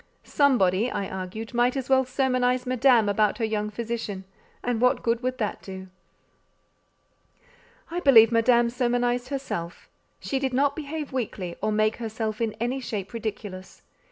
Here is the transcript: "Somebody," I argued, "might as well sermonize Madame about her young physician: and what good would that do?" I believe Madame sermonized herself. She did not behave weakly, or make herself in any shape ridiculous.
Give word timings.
"Somebody," 0.23 0.89
I 0.89 1.07
argued, 1.07 1.53
"might 1.53 1.77
as 1.77 1.87
well 1.87 2.05
sermonize 2.05 2.65
Madame 2.65 3.07
about 3.07 3.37
her 3.37 3.45
young 3.45 3.69
physician: 3.69 4.23
and 4.63 4.81
what 4.81 5.03
good 5.03 5.21
would 5.21 5.37
that 5.37 5.61
do?" 5.61 5.89
I 7.91 7.99
believe 7.99 8.31
Madame 8.31 8.71
sermonized 8.71 9.27
herself. 9.29 9.87
She 10.19 10.39
did 10.39 10.55
not 10.55 10.75
behave 10.75 11.11
weakly, 11.13 11.55
or 11.61 11.71
make 11.71 11.97
herself 11.97 12.41
in 12.41 12.53
any 12.59 12.79
shape 12.79 13.13
ridiculous. 13.13 13.83